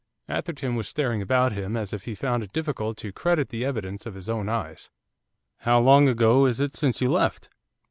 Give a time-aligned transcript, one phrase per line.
[0.27, 4.07] Atherton was staring about him as if he found it difficult to credit the evidence
[4.07, 4.89] of his own eyes.
[5.57, 7.49] 'How long ago is it since you left?